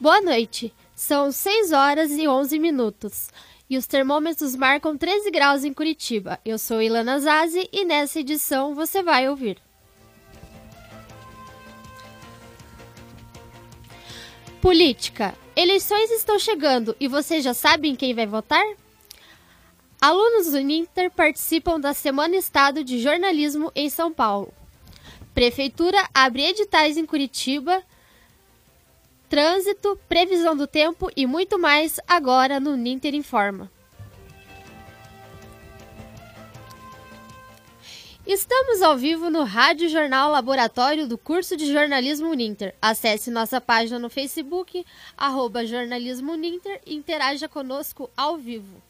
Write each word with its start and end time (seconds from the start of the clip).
Boa 0.00 0.20
noite. 0.20 0.72
São 0.94 1.32
6 1.32 1.72
horas 1.72 2.12
e 2.12 2.28
11 2.28 2.56
minutos. 2.60 3.30
E 3.68 3.76
os 3.76 3.84
termômetros 3.84 4.54
marcam 4.54 4.96
13 4.96 5.28
graus 5.32 5.64
em 5.64 5.72
Curitiba. 5.72 6.38
Eu 6.44 6.56
sou 6.56 6.80
Ilana 6.80 7.18
Zazi 7.18 7.68
e 7.72 7.84
nessa 7.84 8.20
edição 8.20 8.76
você 8.76 9.02
vai 9.02 9.28
ouvir. 9.28 9.58
Política. 14.62 15.34
Eleições 15.56 16.12
estão 16.12 16.38
chegando 16.38 16.94
e 17.00 17.08
você 17.08 17.42
já 17.42 17.52
sabe 17.52 17.88
em 17.88 17.96
quem 17.96 18.14
vai 18.14 18.26
votar? 18.26 18.64
Alunos 20.00 20.52
do 20.52 20.60
Ninter 20.60 21.10
participam 21.10 21.80
da 21.80 21.92
Semana 21.92 22.36
Estado 22.36 22.84
de 22.84 23.00
Jornalismo 23.00 23.72
em 23.74 23.90
São 23.90 24.12
Paulo. 24.12 24.54
Prefeitura 25.34 26.08
abre 26.14 26.44
editais 26.44 26.96
em 26.96 27.04
Curitiba. 27.04 27.82
Trânsito, 29.28 29.98
previsão 30.08 30.56
do 30.56 30.66
tempo 30.66 31.10
e 31.14 31.26
muito 31.26 31.58
mais 31.58 32.00
agora 32.08 32.58
no 32.58 32.76
Ninter 32.76 33.14
Informa. 33.14 33.70
Estamos 38.26 38.82
ao 38.82 38.96
vivo 38.96 39.30
no 39.30 39.42
Rádio 39.42 39.88
Jornal 39.88 40.30
Laboratório 40.30 41.06
do 41.06 41.16
curso 41.16 41.56
de 41.56 41.72
Jornalismo 41.72 42.32
Ninter. 42.34 42.74
Acesse 42.80 43.30
nossa 43.30 43.60
página 43.60 43.98
no 43.98 44.10
Facebook, 44.10 44.84
arroba 45.16 45.64
Jornalismo 45.64 46.34
e 46.34 46.94
interaja 46.94 47.48
conosco 47.48 48.10
ao 48.16 48.36
vivo. 48.36 48.82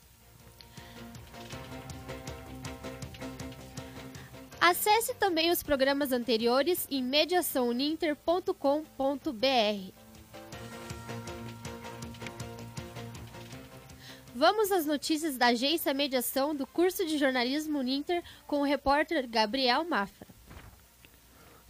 Acesse 4.61 5.15
também 5.15 5.51
os 5.51 5.63
programas 5.63 6.11
anteriores 6.11 6.87
em 6.91 7.03
mediaçãouninter.com.br. 7.03 9.98
Vamos 14.39 14.71
às 14.71 14.87
notícias 14.87 15.37
da 15.37 15.47
agência 15.47 15.93
Mediação 15.93 16.55
do 16.55 16.65
curso 16.65 17.05
de 17.05 17.19
jornalismo 17.19 17.83
Ninter 17.83 18.23
com 18.47 18.61
o 18.61 18.65
repórter 18.65 19.29
Gabriel 19.29 19.83
Mafra. 19.83 20.29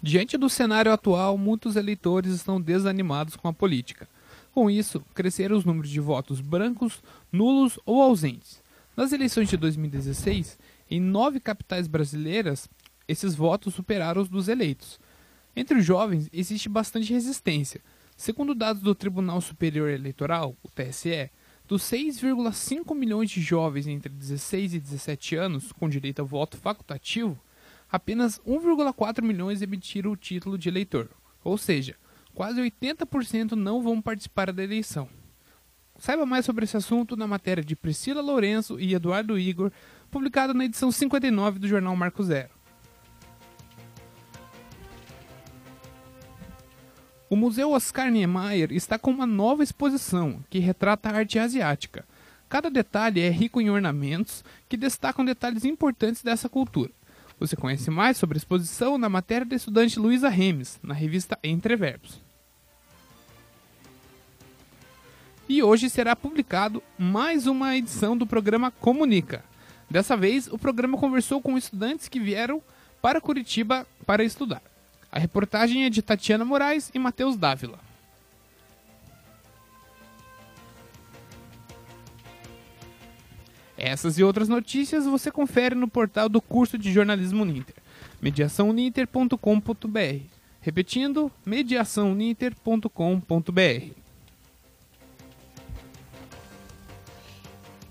Diante 0.03 0.37
do 0.37 0.51
cenário 0.51 0.93
atual, 0.93 1.39
muitos 1.39 1.77
eleitores 1.77 2.31
estão 2.31 2.61
desanimados 2.61 3.37
com 3.37 3.49
a 3.49 3.55
política. 3.55 4.07
Com 4.53 4.69
isso, 4.69 5.03
cresceram 5.15 5.57
os 5.57 5.65
números 5.65 5.89
de 5.89 5.99
votos 5.99 6.43
brancos, 6.43 7.03
nulos 7.33 7.81
ou 7.87 8.03
ausentes. 8.03 8.63
Nas 8.95 9.13
eleições 9.13 9.49
de 9.49 9.57
2016, 9.57 10.59
em 10.91 11.01
nove 11.01 11.41
capitais 11.41 11.87
brasileiras, 11.87 12.69
esses 13.09 13.35
votos 13.35 13.73
superaram 13.73 14.21
os 14.21 14.29
dos 14.29 14.47
eleitos. 14.47 15.01
Entre 15.57 15.79
os 15.79 15.87
jovens, 15.87 16.29
existe 16.31 16.69
bastante 16.69 17.15
resistência. 17.15 17.81
Segundo 18.15 18.55
dados 18.55 18.83
do 18.83 18.95
Tribunal 18.95 19.41
Superior 19.41 19.89
Eleitoral, 19.89 20.55
o 20.63 20.69
TSE, 20.69 21.31
dos 21.69 21.83
6,5 21.83 22.95
milhões 22.95 23.31
de 23.31 23.43
jovens 23.43 23.87
entre 23.87 24.09
16 24.09 24.73
e 24.73 24.81
17 24.81 25.37
anos 25.37 25.71
com 25.71 25.87
direito 25.87 26.23
a 26.23 26.25
voto 26.25 26.57
facultativo, 26.57 27.39
apenas 27.93 28.41
1,4 28.41 29.23
milhões 29.23 29.61
emitiram 29.61 30.11
o 30.11 30.17
título 30.17 30.57
de 30.57 30.71
eleitor, 30.71 31.11
ou 31.45 31.59
seja, 31.59 31.95
quase 32.35 32.59
80% 32.59 33.53
não 33.53 33.83
vão 33.83 34.01
participar 34.01 34.51
da 34.51 34.65
eleição. 34.65 35.11
Saiba 35.99 36.25
mais 36.25 36.47
sobre 36.47 36.65
esse 36.65 36.77
assunto 36.77 37.17
na 37.17 37.27
matéria 37.27 37.63
de 37.63 37.77
Priscila 37.77 38.23
Lourenço 38.23 38.81
e 38.81 38.95
Eduardo 38.95 39.39
Igor, 39.39 39.71
publicada 40.11 40.55
na 40.55 40.65
edição 40.65 40.91
59 40.91 41.59
do 41.59 41.69
jornal 41.69 41.95
Marco 41.95 42.23
Zero. 42.23 42.58
O 47.31 47.37
Museu 47.37 47.73
Oscar 47.73 48.11
Niemeyer 48.11 48.73
está 48.73 48.99
com 48.99 49.11
uma 49.11 49.27
nova 49.27 49.63
exposição 49.63 50.43
que 50.49 50.59
retrata 50.59 51.11
a 51.11 51.17
arte 51.17 51.39
asiática. 51.39 52.07
Cada 52.49 52.71
detalhe 52.71 53.21
é 53.21 53.29
rico 53.29 53.61
em 53.61 53.69
ornamentos 53.69 54.43
que 54.67 54.79
destacam 54.79 55.27
detalhes 55.27 55.67
importantes 55.67 56.23
dessa 56.23 56.49
cultura. 56.49 56.91
Você 57.39 57.55
conhece 57.55 57.91
mais 57.91 58.17
sobre 58.17 58.37
a 58.37 58.41
exposição 58.41 58.97
na 58.97 59.11
matéria 59.11 59.45
da 59.45 59.55
estudante 59.55 59.99
Luísa 59.99 60.31
Remes, 60.31 60.81
na 60.83 60.95
revista 60.95 61.39
Entre 61.45 61.77
Verbos. 61.77 62.19
E 65.47 65.63
hoje 65.63 65.91
será 65.91 66.17
publicado 66.17 66.83
mais 66.99 67.47
uma 67.47 67.77
edição 67.77 68.17
do 68.17 68.27
programa 68.27 68.71
Comunica. 68.71 69.45
Dessa 69.91 70.17
vez, 70.17 70.47
o 70.47 70.59
programa 70.59 70.97
conversou 70.97 71.43
com 71.43 71.59
estudantes 71.59 72.09
que 72.09 72.19
vieram 72.19 72.63
para 73.03 73.21
Curitiba 73.21 73.87
para 74.07 74.25
estudar. 74.25 74.63
A 75.11 75.19
reportagem 75.19 75.85
é 75.85 75.91
de 75.91 76.03
Tatiana 76.03 76.45
Moraes 76.45 76.91
e 76.95 76.99
Matheus 76.99 77.37
Dávila. 77.37 77.89
Essas 83.79 84.19
e 84.19 84.25
outras 84.25 84.49
notícias 84.49 85.07
você 85.07 85.31
confere 85.31 85.77
no 85.77 85.87
portal 85.87 86.29
do 86.29 86.43
curso 86.43 86.77
de 86.77 86.93
jornalismo 86.93 87.45
Ninter, 87.45 87.77
mediaçãoninter.com.br. 88.21 90.25
Repetindo, 90.61 91.31
mediaçãoninter.com.br. 91.47 93.93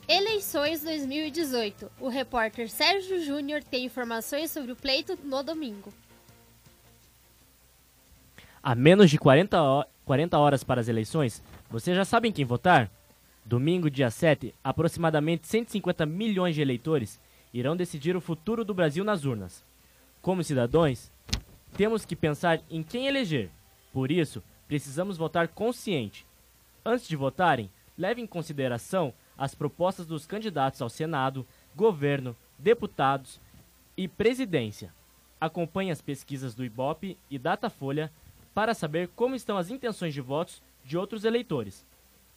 Eleições 0.10 0.84
2018. 0.84 1.90
O 2.00 2.08
repórter 2.10 2.70
Sérgio 2.70 3.24
Júnior 3.24 3.64
tem 3.64 3.86
informações 3.86 4.52
sobre 4.52 4.74
o 4.74 4.76
pleito 4.76 5.18
no 5.24 5.42
domingo. 5.42 5.94
A 8.68 8.76
menos 8.76 9.10
de 9.10 9.18
40, 9.18 9.88
40 10.04 10.38
horas 10.38 10.62
para 10.62 10.82
as 10.82 10.90
eleições, 10.90 11.42
vocês 11.70 11.96
já 11.96 12.04
sabem 12.04 12.34
quem 12.34 12.44
votar? 12.44 12.92
Domingo, 13.46 13.90
dia 13.90 14.12
7, 14.12 14.54
aproximadamente 14.62 15.48
150 15.48 16.06
milhões 16.06 16.54
de 16.54 16.62
eleitores 16.62 17.18
irão 17.54 17.78
decidir 17.78 18.18
o 18.18 18.20
futuro 18.20 18.66
do 18.66 18.74
Brasil 18.74 19.06
nas 19.06 19.24
urnas. 19.24 19.64
Como 20.22 20.44
cidadãos, 20.44 21.10
temos 21.78 22.04
que 22.04 22.14
pensar 22.14 22.60
em 22.70 22.84
quem 22.84 23.08
eleger. 23.08 23.50
Por 23.94 24.12
isso, 24.12 24.44
precisamos 24.68 25.16
votar 25.16 25.48
consciente. 25.48 26.26
Antes 26.84 27.08
de 27.08 27.16
votarem, 27.16 27.70
leve 27.98 28.22
em 28.22 28.28
consideração 28.28 29.14
as 29.38 29.56
propostas 29.56 30.06
dos 30.06 30.26
candidatos 30.26 30.82
ao 30.82 30.90
Senado, 30.90 31.48
governo, 31.74 32.36
deputados 32.60 33.40
e 33.96 34.10
presidência. 34.10 34.94
Acompanhe 35.40 35.90
as 35.90 36.02
pesquisas 36.02 36.54
do 36.54 36.66
IBOP 36.66 37.18
e 37.32 37.40
Datafolha 37.40 38.12
para 38.58 38.74
saber 38.74 39.10
como 39.10 39.36
estão 39.36 39.56
as 39.56 39.70
intenções 39.70 40.16
de 40.16 40.20
votos 40.20 40.64
de 40.84 40.98
outros 40.98 41.24
eleitores. 41.26 41.86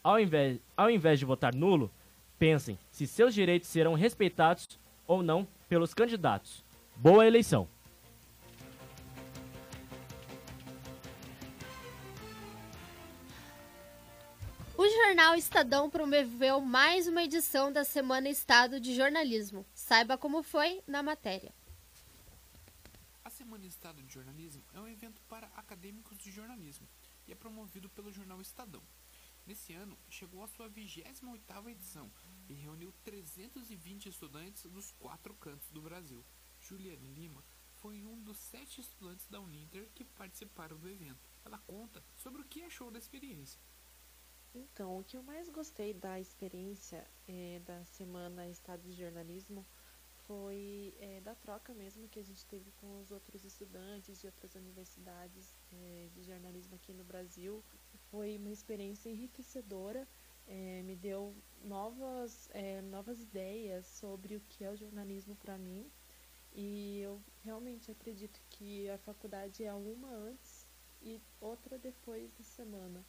Ao 0.03 0.19
invés, 0.19 0.59
ao 0.77 0.87
invés 0.87 1.17
de 1.17 1.25
votar 1.25 1.51
nulo, 1.51 1.91
pensem 2.37 2.77
se 2.91 3.07
seus 3.07 3.33
direitos 3.33 3.67
serão 3.67 3.95
respeitados 3.95 4.79
ou 5.07 5.23
não 5.23 5.47
pelos 5.67 5.95
candidatos. 5.95 6.63
Boa 6.95 7.25
eleição! 7.25 7.67
O 14.77 14.87
jornal 14.87 15.33
Estadão 15.33 15.89
promoveu 15.89 16.61
mais 16.61 17.07
uma 17.07 17.23
edição 17.23 17.71
da 17.71 17.83
Semana 17.83 18.29
Estado 18.29 18.79
de 18.79 18.93
Jornalismo. 18.93 19.65
Saiba 19.73 20.19
como 20.19 20.43
foi 20.43 20.83
na 20.85 21.01
matéria. 21.01 21.51
Semana 23.51 23.67
Estado 23.67 24.01
de 24.01 24.13
Jornalismo 24.13 24.63
é 24.71 24.79
um 24.79 24.87
evento 24.87 25.21
para 25.23 25.47
acadêmicos 25.47 26.17
de 26.17 26.31
jornalismo 26.31 26.87
e 27.27 27.33
é 27.33 27.35
promovido 27.35 27.89
pelo 27.89 28.09
jornal 28.09 28.39
Estadão. 28.39 28.81
Nesse 29.45 29.73
ano, 29.73 29.99
chegou 30.07 30.41
à 30.41 30.47
sua 30.47 30.69
28ª 30.69 31.69
edição 31.69 32.09
e 32.47 32.53
reuniu 32.53 32.93
320 33.03 34.07
estudantes 34.07 34.63
dos 34.67 34.93
quatro 34.93 35.33
cantos 35.33 35.69
do 35.69 35.81
Brasil. 35.81 36.23
Juliane 36.61 37.09
Lima 37.09 37.43
foi 37.73 38.01
um 38.05 38.23
dos 38.23 38.37
sete 38.37 38.79
estudantes 38.79 39.27
da 39.27 39.41
Uninter 39.41 39.91
que 39.93 40.05
participaram 40.05 40.77
do 40.77 40.87
evento. 40.87 41.29
Ela 41.43 41.57
conta 41.57 42.01
sobre 42.15 42.41
o 42.41 42.45
que 42.45 42.63
achou 42.63 42.89
da 42.89 42.99
experiência. 42.99 43.59
Então, 44.55 44.97
o 44.97 45.03
que 45.03 45.17
eu 45.17 45.23
mais 45.23 45.49
gostei 45.49 45.93
da 45.93 46.17
experiência 46.21 47.05
é, 47.27 47.59
da 47.65 47.83
Semana 47.83 48.47
Estado 48.47 48.83
de 48.83 48.93
Jornalismo 48.93 49.67
foi 50.31 50.95
é, 50.97 51.19
da 51.19 51.35
troca 51.35 51.73
mesmo 51.73 52.07
que 52.07 52.17
a 52.17 52.23
gente 52.23 52.45
teve 52.45 52.71
com 52.79 52.99
os 53.01 53.11
outros 53.11 53.43
estudantes 53.43 54.21
de 54.21 54.27
outras 54.27 54.55
universidades 54.55 55.53
é, 55.73 56.07
de 56.13 56.23
jornalismo 56.23 56.75
aqui 56.75 56.93
no 56.93 57.03
Brasil. 57.03 57.61
Foi 58.09 58.37
uma 58.37 58.49
experiência 58.49 59.09
enriquecedora, 59.09 60.07
é, 60.47 60.83
me 60.83 60.95
deu 60.95 61.35
novas, 61.65 62.49
é, 62.53 62.81
novas 62.81 63.19
ideias 63.19 63.85
sobre 63.85 64.37
o 64.37 64.41
que 64.47 64.63
é 64.63 64.71
o 64.71 64.77
jornalismo 64.77 65.35
para 65.35 65.57
mim. 65.57 65.91
E 66.53 66.99
eu 67.01 67.21
realmente 67.43 67.91
acredito 67.91 68.39
que 68.49 68.89
a 68.89 68.97
faculdade 68.99 69.65
é 69.65 69.73
uma 69.73 70.13
antes 70.13 70.65
e 71.01 71.21
outra 71.41 71.77
depois 71.77 72.31
da 72.31 72.43
semana 72.43 73.05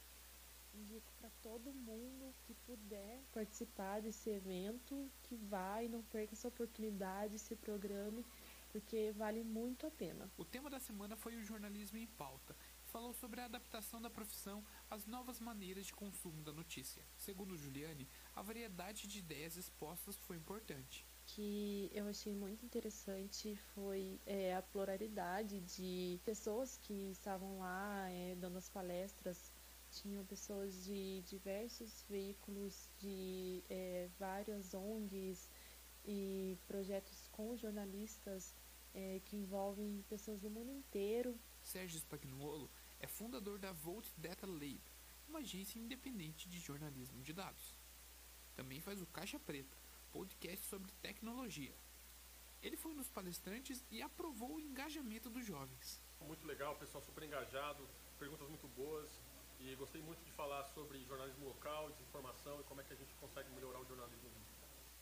indico 0.75 1.13
para 1.19 1.31
todo 1.43 1.73
mundo 1.73 2.35
que 2.43 2.55
puder 2.55 3.23
participar 3.33 4.01
desse 4.01 4.31
evento, 4.31 5.11
que 5.23 5.37
vá 5.37 5.83
e 5.83 5.89
não 5.89 6.03
perca 6.03 6.35
essa 6.35 6.49
oportunidade, 6.49 7.39
se 7.39 7.55
programe, 7.57 8.25
porque 8.71 9.13
vale 9.13 9.43
muito 9.45 9.87
a 9.87 9.91
pena. 9.91 10.31
O 10.37 10.45
tema 10.45 10.71
da 10.71 10.81
semana 10.81 11.15
foi 11.17 11.37
o 11.37 11.45
jornalismo 11.45 11.99
em 11.99 12.07
pauta. 12.07 12.57
falou 12.85 13.15
sobre 13.15 13.41
a 13.41 13.47
adaptação 13.47 14.03
da 14.03 14.11
profissão 14.11 14.63
às 14.91 15.07
novas 15.07 15.41
maneiras 15.41 15.87
de 15.87 15.95
consumo 15.95 16.43
da 16.43 16.53
notícia. 16.53 17.03
Segundo 17.17 17.57
Juliane, 17.57 18.09
a 18.35 18.43
variedade 18.43 19.07
de 19.07 19.19
ideias 19.19 19.57
expostas 19.57 20.17
foi 20.19 20.37
importante. 20.37 21.07
que 21.25 21.91
eu 21.95 22.07
achei 22.09 22.35
muito 22.35 22.65
interessante 22.67 23.57
foi 23.75 24.21
é, 24.27 24.55
a 24.55 24.63
pluralidade 24.63 25.61
de 25.61 26.21
pessoas 26.25 26.77
que 26.79 27.11
estavam 27.11 27.59
lá 27.59 28.11
é, 28.11 28.35
dando 28.35 28.59
as 28.59 28.69
palestras. 28.69 29.52
Tinham 29.93 30.25
pessoas 30.25 30.85
de 30.85 31.21
diversos 31.23 32.03
veículos, 32.09 32.89
de 32.99 33.63
é, 33.69 34.09
várias 34.19 34.73
ONGs 34.73 35.51
e 36.03 36.59
projetos 36.67 37.29
com 37.31 37.55
jornalistas 37.59 38.55
é, 38.95 39.21
que 39.27 39.37
envolvem 39.37 40.03
pessoas 40.09 40.41
do 40.41 40.49
mundo 40.49 40.73
inteiro. 40.73 41.39
Sérgio 41.63 41.99
Spagnuolo 41.99 42.71
é 42.99 43.07
fundador 43.07 43.59
da 43.59 43.73
Volt 43.73 44.09
Data 44.17 44.47
Lab, 44.47 44.81
uma 45.29 45.41
agência 45.41 45.79
independente 45.79 46.49
de 46.49 46.59
jornalismo 46.59 47.23
de 47.23 47.35
dados. 47.35 47.77
Também 48.55 48.81
faz 48.81 49.03
o 49.03 49.07
Caixa 49.07 49.39
Preta, 49.39 49.77
podcast 50.11 50.67
sobre 50.69 50.91
tecnologia. 51.03 51.75
Ele 52.63 52.79
foi 52.79 52.93
um 52.93 52.97
dos 52.97 53.11
palestrantes 53.11 53.85
e 53.91 54.01
aprovou 54.01 54.55
o 54.55 54.61
engajamento 54.61 55.29
dos 55.29 55.45
jovens. 55.45 56.01
Muito 56.23 56.47
legal, 56.47 56.77
pessoal 56.77 57.03
super 57.03 57.25
engajado, 57.25 57.87
perguntas 58.19 58.49
muito 58.49 58.69
boas 58.69 59.11
e 59.65 59.77
gostei 59.77 60.03
muito 60.03 60.25
de 60.25 60.33
falar 60.33 60.65
sobre 60.75 61.05
jornalismo 61.05 61.47
local, 61.47 61.91
desinformação 61.91 62.61
e 62.61 62.65
como 62.65 62.81
é 62.81 62.85
que 62.85 62.93
a 62.93 62.97
gente 62.97 63.15
consegue 63.15 63.49
melhorar 63.51 63.81
o 63.81 63.85
jornalismo. 63.87 64.31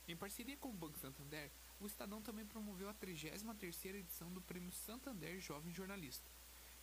Em 0.06 0.16
parceria 0.16 0.56
com 0.56 0.68
o 0.68 0.72
Banco 0.72 0.98
Santander, 0.98 1.50
o 1.78 1.86
Estadão 1.86 2.20
também 2.20 2.44
promoveu 2.44 2.88
a 2.88 2.94
33ª 2.94 3.94
edição 3.94 4.30
do 4.32 4.42
Prêmio 4.42 4.72
Santander 4.72 5.40
Jovem 5.40 5.72
Jornalista, 5.72 6.28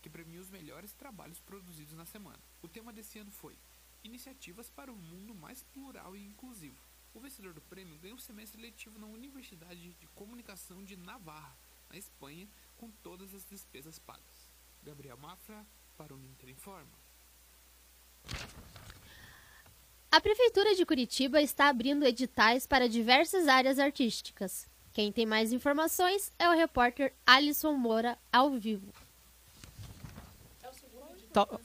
que 0.01 0.09
premia 0.09 0.39
os 0.39 0.49
melhores 0.49 0.93
trabalhos 0.93 1.39
produzidos 1.39 1.93
na 1.93 2.05
semana. 2.05 2.41
O 2.61 2.67
tema 2.67 2.93
desse 2.93 3.19
ano 3.19 3.31
foi 3.31 3.57
Iniciativas 4.03 4.69
para 4.69 4.91
um 4.91 4.95
Mundo 4.95 5.35
Mais 5.35 5.63
Plural 5.63 6.15
e 6.15 6.25
Inclusivo. 6.25 6.81
O 7.13 7.19
vencedor 7.19 7.53
do 7.53 7.61
prêmio 7.61 7.97
ganhou 7.99 8.15
um 8.15 8.19
semestre 8.19 8.61
letivo 8.61 8.97
na 8.97 9.07
Universidade 9.07 9.93
de 9.93 10.07
Comunicação 10.07 10.83
de 10.83 10.95
Navarra, 10.95 11.57
na 11.89 11.97
Espanha, 11.97 12.47
com 12.77 12.89
todas 12.89 13.33
as 13.33 13.45
despesas 13.45 13.99
pagas. 13.99 14.51
Gabriel 14.83 15.17
Mafra, 15.17 15.65
para 15.97 16.13
o 16.13 16.17
Ninter 16.17 16.49
Informa. 16.49 17.06
A 20.11 20.21
Prefeitura 20.21 20.73
de 20.75 20.85
Curitiba 20.85 21.41
está 21.41 21.67
abrindo 21.69 22.05
editais 22.05 22.65
para 22.65 22.87
diversas 22.89 23.47
áreas 23.47 23.77
artísticas. 23.77 24.67
Quem 24.93 25.11
tem 25.11 25.25
mais 25.25 25.51
informações 25.53 26.31
é 26.39 26.49
o 26.49 26.55
repórter 26.55 27.13
Alisson 27.25 27.73
Moura, 27.73 28.17
ao 28.31 28.51
vivo. 28.51 28.91
Tal- 31.33 31.59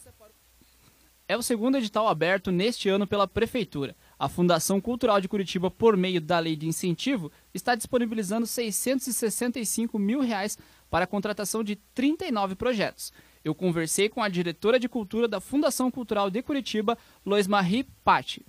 É 1.29 1.37
o 1.37 1.43
segundo 1.43 1.79
edital 1.79 2.07
aberto 2.09 2.51
neste 2.51 2.91
ano 2.91 3.07
pela 3.07 3.27
Prefeitura. 3.27 3.97
A 4.19 4.29
Fundação 4.29 4.81
Cultural 4.83 5.19
de 5.19 5.29
Curitiba, 5.29 5.71
por 5.71 5.97
meio 5.97 6.21
da 6.21 6.39
Lei 6.39 6.55
de 6.57 6.67
Incentivo, 6.67 7.33
está 7.55 7.75
disponibilizando 7.75 8.47
665 8.47 9.99
mil 9.99 10.21
reais 10.21 10.59
para 10.91 11.05
a 11.05 11.09
contratação 11.09 11.65
de 11.65 11.77
39 11.95 12.55
projetos. 12.55 13.13
Eu 13.45 13.55
conversei 13.55 14.09
com 14.09 14.23
a 14.23 14.29
diretora 14.29 14.79
de 14.79 14.89
Cultura 14.89 15.27
da 15.27 15.41
Fundação 15.41 15.91
Cultural 15.91 16.31
de 16.31 16.43
Curitiba, 16.43 16.97
Lois 17.27 17.47
Marie 17.47 17.85
Patti. 18.05 18.45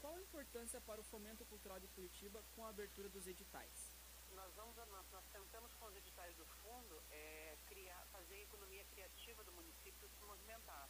Qual 0.00 0.16
a 0.16 0.20
importância 0.20 0.80
para 0.80 1.00
o 1.00 1.04
fomento 1.04 1.44
cultural 1.44 1.78
de 1.78 1.86
Curitiba 1.88 2.42
com 2.56 2.64
a 2.64 2.70
abertura 2.70 3.08
dos 3.08 3.26
editais? 3.26 4.00
nós 4.34 4.54
vamos 4.54 4.76
nós, 4.76 5.06
nós 5.10 5.24
tentamos 5.32 5.74
com 5.74 5.86
os 5.86 5.96
editais 5.96 6.34
do 6.36 6.46
fundo 6.62 7.02
é, 7.10 7.56
criar 7.66 8.06
fazer 8.12 8.36
a 8.36 8.42
economia 8.42 8.84
criativa 8.86 9.44
do 9.44 9.52
município 9.52 10.08
se 10.08 10.24
movimentar 10.24 10.88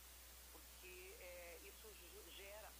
porque 0.52 1.16
é, 1.18 1.58
isso 1.62 1.92
gera 2.28 2.70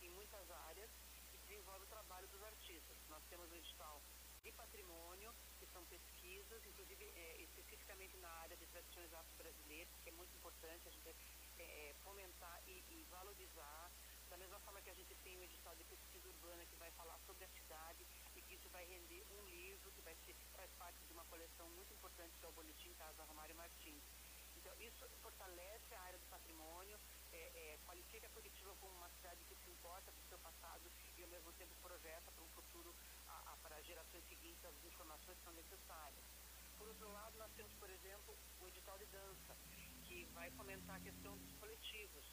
em 0.00 0.10
muitas 0.10 0.50
áreas 0.50 0.90
e 1.32 1.38
desenvolve 1.38 1.84
o 1.84 1.88
trabalho 1.88 2.26
dos 2.28 2.42
artistas 2.42 2.96
nós 3.08 3.22
temos 3.28 3.50
o 3.50 3.54
edital 3.54 4.02
de 4.42 4.50
patrimônio 4.52 5.34
que 5.58 5.66
são 5.66 5.84
pesquisas 5.86 6.64
inclusive 6.64 7.04
é, 7.04 7.42
especificamente 7.42 8.16
na 8.16 8.30
área 8.44 8.56
de 8.56 8.66
tradições 8.66 9.12
afro-brasileiras 9.12 9.94
que 10.02 10.08
é 10.08 10.12
muito 10.12 10.34
importante 10.36 10.88
a 10.88 10.90
gente 10.90 11.14
é, 11.58 11.94
fomentar 12.02 12.62
e, 12.66 12.84
e 12.88 13.04
valorizar 13.10 13.92
da 14.30 14.38
mesma 14.38 14.58
forma 14.60 14.80
que 14.80 14.88
a 14.88 14.94
gente 14.94 15.14
tem 15.16 15.36
o 15.36 15.42
edital 15.42 15.74
de 15.74 15.84
pesquisa 15.84 16.28
urbana 16.28 16.64
que 16.64 16.76
vai 16.76 16.90
falar 16.92 17.18
sobre 17.26 17.44
a 17.44 17.48
cidade 17.48 18.06
e 18.34 18.40
que 18.40 18.54
isso 18.54 18.70
vai 18.70 18.86
render 18.86 19.26
um 19.30 19.44
livro 19.48 19.92
que 19.92 20.00
vai 20.02 20.14
ser 20.24 20.34
faz 20.52 20.72
parte 20.74 21.04
de 21.04 21.12
uma 21.12 21.24
coleção 21.24 21.68
muito 21.70 21.92
importante 21.92 22.38
que 22.38 22.46
é 22.46 22.48
o 22.48 22.52
Boletim 22.52 22.94
Casa 22.94 23.24
Romário 23.24 23.56
Martins. 23.56 24.04
Então 24.56 24.72
isso 24.78 25.08
fortalece 25.20 25.94
a 25.94 26.00
área 26.02 26.18
do 26.18 26.26
patrimônio, 26.26 26.98
é, 27.40 27.74
é, 27.74 27.78
qualifica 27.86 28.28
Curitiba 28.30 28.74
como 28.76 28.94
uma 28.96 29.08
cidade 29.10 29.44
que 29.44 29.54
se 29.56 29.70
importa 29.70 30.12
com 30.12 30.20
o 30.20 30.28
seu 30.28 30.38
passado 30.38 30.90
e 31.16 31.22
ao 31.22 31.28
mesmo 31.28 31.52
tempo 31.54 31.74
projeta 31.80 32.30
para 32.32 32.44
um 32.44 32.48
futuro 32.48 32.94
a, 33.26 33.52
a, 33.52 33.56
para 33.58 33.80
gerações 33.82 34.24
seguintes 34.28 34.64
as 34.64 34.84
informações 34.84 35.38
que 35.38 35.44
são 35.44 35.52
necessárias. 35.52 36.24
Por 36.76 36.88
outro 36.88 37.10
lado, 37.12 37.36
nós 37.38 37.52
temos, 37.52 37.72
por 37.74 37.88
exemplo, 37.90 38.36
o 38.60 38.68
edital 38.68 38.98
de 38.98 39.06
dança, 39.06 39.56
que 40.04 40.24
vai 40.32 40.50
fomentar 40.52 40.96
a 40.96 41.00
questão 41.00 41.36
dos 41.38 41.52
coletivos. 41.56 42.24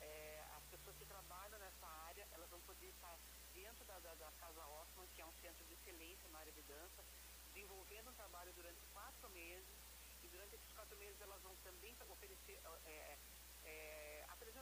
É, 0.00 0.44
as 0.56 0.64
pessoas 0.66 0.96
que 0.96 1.04
trabalham 1.04 1.58
nessa 1.58 1.86
área, 1.86 2.26
elas 2.32 2.50
vão 2.50 2.60
poder 2.62 2.88
estar 2.88 3.18
dentro 3.52 3.84
da, 3.84 3.98
da, 4.00 4.14
da 4.14 4.32
Casa 4.32 4.66
Osman, 4.66 5.06
que 5.14 5.20
é 5.20 5.26
um 5.26 5.34
centro 5.40 5.64
de 5.66 5.74
excelência 5.74 6.28
na 6.30 6.38
área 6.38 6.52
de 6.52 6.62
dança, 6.62 7.04
desenvolvendo 7.52 8.10
um 8.10 8.14
trabalho 8.14 8.52
durante 8.54 8.80
quatro 8.92 9.28
meses, 9.30 9.78
e 10.22 10.28
durante 10.28 10.54
esses 10.54 10.72
quatro 10.72 10.96
meses 10.96 11.20
elas 11.20 11.42
vão 11.42 11.54
também 11.56 11.96
oferecer 12.08 12.60
é, 12.84 13.18
é, 13.64 14.11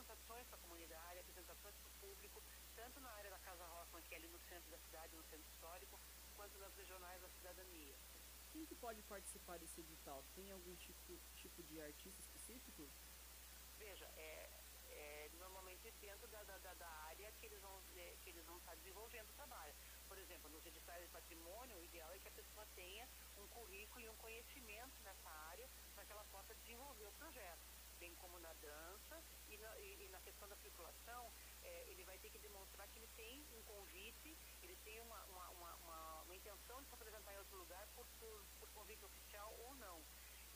apresentações 0.00 0.46
para 0.48 0.56
a 0.56 0.60
comunidade, 0.60 1.18
apresentações 1.18 1.76
para 1.76 1.88
o 1.88 1.92
público, 2.00 2.42
tanto 2.74 3.00
na 3.00 3.10
área 3.10 3.30
da 3.30 3.38
Casa 3.38 3.64
Hoffman, 3.64 4.02
que 4.02 4.14
é 4.14 4.16
ali 4.16 4.28
no 4.28 4.38
centro 4.38 4.70
da 4.70 4.78
cidade, 4.78 5.14
no 5.14 5.24
centro 5.24 5.46
histórico, 5.46 6.00
quanto 6.34 6.58
nas 6.58 6.74
regionais 6.74 7.20
da 7.20 7.28
cidadania. 7.28 7.98
Quem 8.50 8.64
que 8.64 8.74
pode 8.74 9.02
participar 9.02 9.58
desse 9.58 9.80
edital? 9.80 10.24
Tem 10.34 10.50
algum 10.50 10.74
tipo, 10.76 11.20
tipo 11.36 11.62
de 11.62 11.80
artista 11.80 12.20
específico? 12.20 12.88
Veja, 13.78 14.06
é, 14.16 14.50
é, 14.88 15.30
normalmente 15.38 15.90
dentro 16.00 16.26
da, 16.28 16.42
da, 16.44 16.74
da, 16.74 16.88
área 16.88 17.30
que 17.32 17.46
eles, 17.46 17.60
vão, 17.60 17.82
é, 17.94 18.16
que 18.22 18.30
eles 18.30 18.44
vão 18.46 18.58
estar 18.58 18.74
desenvolvendo 18.76 19.30
o 19.30 19.34
trabalho. 19.34 19.74
Por 20.08 20.18
exemplo, 20.18 20.50
nos 20.50 20.64
editais 20.66 21.02
de 21.02 21.08
patrimônio, 21.08 21.76
o 21.78 21.84
ideal 21.84 22.10
é 22.12 22.18
que 22.18 22.28
a 22.28 22.32
pessoa 22.32 22.66
tenha 22.74 23.06
um 23.36 23.46
currículo 23.48 24.00
e 24.00 24.08
um 24.08 24.16
conhecimento 24.16 24.98
nessa 25.02 25.28
área 25.28 25.68
para 25.94 26.04
que 26.04 26.12
ela 26.12 26.24
possa 26.24 26.54
desenvolver 26.56 27.06
o 27.06 27.12
projeto. 27.12 27.69
Bem 28.00 28.14
como 28.14 28.38
na 28.38 28.52
dança 28.54 29.22
e 29.46 29.58
na, 29.58 29.78
e, 29.78 30.04
e 30.04 30.08
na 30.08 30.20
questão 30.20 30.48
da 30.48 30.56
circulação, 30.56 31.30
é, 31.62 31.90
ele 31.90 32.02
vai 32.04 32.18
ter 32.18 32.30
que 32.30 32.38
demonstrar 32.38 32.88
que 32.88 32.98
ele 32.98 33.08
tem 33.08 33.46
um 33.52 33.62
convite, 33.62 34.38
ele 34.62 34.74
tem 34.76 35.00
uma, 35.02 35.22
uma, 35.26 35.50
uma, 35.50 35.74
uma, 35.76 36.22
uma 36.22 36.34
intenção 36.34 36.80
de 36.80 36.88
se 36.88 36.94
apresentar 36.94 37.34
em 37.34 37.38
outro 37.38 37.58
lugar 37.58 37.86
por, 37.88 38.06
por, 38.18 38.46
por 38.58 38.70
convite 38.70 39.04
oficial 39.04 39.54
ou 39.58 39.74
não. 39.74 40.02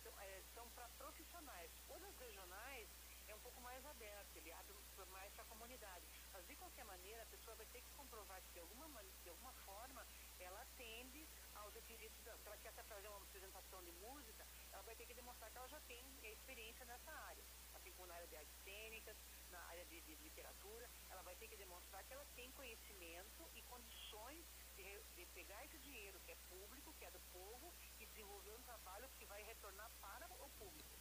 Então, 0.00 0.18
é, 0.20 0.42
são 0.54 0.68
para 0.70 0.88
profissionais. 0.90 1.70
O 1.88 1.98
das 1.98 2.16
regionais 2.16 2.88
é 3.26 3.34
um 3.34 3.40
pouco 3.40 3.60
mais 3.60 3.84
aberto, 3.84 4.36
ele 4.36 4.52
abre 4.52 4.74
mais 5.10 5.32
para 5.32 5.44
a 5.44 5.46
comunidade. 5.46 6.06
Mas, 6.32 6.46
de 6.46 6.56
qualquer 6.56 6.84
maneira, 6.84 7.22
a 7.22 7.26
pessoa 7.26 7.56
vai 7.56 7.66
ter 7.66 7.82
que 7.82 7.90
comprovar 7.92 8.40
que, 8.42 8.52
de 8.52 8.60
alguma, 8.60 8.88
de 9.22 9.28
alguma 9.28 9.52
forma, 9.64 10.06
ela 10.38 10.60
atende 10.62 11.28
aos 11.54 11.74
requisitos. 11.74 12.18
Se 12.22 12.46
ela 12.46 12.58
quer 12.58 12.72
fazer 12.84 13.08
uma 13.08 13.18
apresentação 13.18 13.82
de 13.82 13.92
música, 13.92 14.46
ela 14.74 14.82
vai 14.82 14.94
ter 14.96 15.06
que 15.06 15.14
demonstrar 15.14 15.50
que 15.50 15.56
ela 15.56 15.68
já 15.68 15.80
tem 15.82 16.04
experiência 16.22 16.84
nessa 16.84 17.12
área. 17.30 17.44
Assim 17.74 17.92
na 18.06 18.14
área 18.14 18.26
de 18.26 18.36
artes 18.36 18.54
cênicas, 18.64 19.16
na 19.50 19.60
área 19.60 19.84
de, 19.86 20.00
de 20.00 20.16
literatura, 20.16 20.90
ela 21.08 21.22
vai 21.22 21.36
ter 21.36 21.46
que 21.48 21.56
demonstrar 21.56 22.04
que 22.04 22.12
ela 22.12 22.26
tem 22.34 22.50
conhecimento 22.52 23.48
e 23.54 23.62
condições 23.62 24.44
de, 24.76 25.00
de 25.16 25.24
pegar 25.26 25.64
esse 25.64 25.78
dinheiro 25.78 26.20
que 26.24 26.32
é 26.32 26.36
público, 26.48 26.92
que 26.98 27.04
é 27.04 27.10
do 27.10 27.20
povo, 27.32 27.72
e 28.00 28.06
desenvolver 28.06 28.52
um 28.52 28.62
trabalho 28.62 29.08
que 29.16 29.24
vai 29.26 29.44
retornar 29.44 29.88
para 30.00 30.26
o 30.42 30.48
público. 30.58 30.98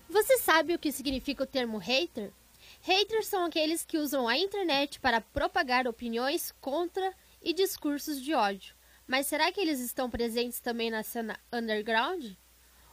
Você 0.08 0.38
sabe 0.38 0.74
o 0.74 0.78
que 0.78 0.90
significa 0.92 1.42
o 1.42 1.46
termo 1.46 1.76
hater? 1.76 2.32
Haters 2.80 3.26
são 3.26 3.44
aqueles 3.44 3.84
que 3.84 3.98
usam 3.98 4.28
a 4.28 4.38
internet 4.38 5.00
para 5.00 5.20
propagar 5.20 5.86
opiniões 5.86 6.54
contra 6.60 7.12
e 7.42 7.52
discursos 7.52 8.22
de 8.22 8.32
ódio. 8.32 8.75
Mas 9.06 9.28
será 9.28 9.52
que 9.52 9.60
eles 9.60 9.78
estão 9.78 10.10
presentes 10.10 10.60
também 10.60 10.90
na 10.90 11.02
cena 11.02 11.38
underground? 11.52 12.32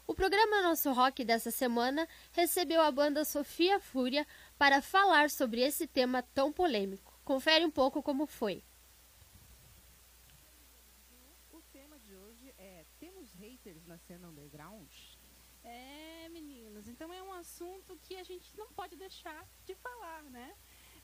O 0.06 0.14
programa 0.14 0.62
Nosso 0.62 0.92
Rock 0.92 1.24
dessa 1.26 1.50
semana 1.50 2.08
recebeu 2.34 2.82
a 2.82 2.92
banda 2.92 3.26
Sofia 3.26 3.80
Fúria 3.80 4.28
para 4.58 4.82
falar 4.82 5.30
sobre 5.30 5.62
esse 5.62 5.88
tema 5.88 6.22
tão 6.22 6.52
polêmico. 6.52 7.18
Confere 7.24 7.66
um 7.66 7.72
pouco 7.72 8.04
como 8.04 8.28
foi. 8.28 8.64
O 11.52 11.62
tema 11.72 11.98
de 11.98 12.16
hoje 12.16 12.54
é 12.58 12.86
Temos 13.00 13.34
haters 13.34 13.86
na 13.88 13.98
cena 13.98 14.28
underground? 14.28 14.92
É, 15.64 16.28
meninos, 16.30 16.88
então 16.90 17.12
é 17.14 17.24
um 17.24 17.32
assunto 17.32 17.98
que 18.04 18.18
a 18.18 18.24
gente 18.24 18.56
não 18.58 18.68
pode 18.74 18.98
deixar 18.98 19.48
de 19.66 19.74
falar, 19.76 20.22
né? 20.24 20.54